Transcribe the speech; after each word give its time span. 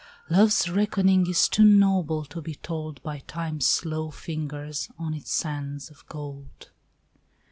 Love's 0.31 0.67
reckoning 0.67 1.27
is 1.29 1.47
too 1.47 1.63
noble 1.63 2.25
to 2.25 2.41
be 2.41 2.55
told 2.55 3.03
By 3.03 3.19
Time's 3.27 3.67
slow 3.67 4.09
fingers 4.09 4.89
on 4.97 5.13
its 5.13 5.29
sands 5.31 5.91
of 5.91 6.03
gold. 6.07 6.71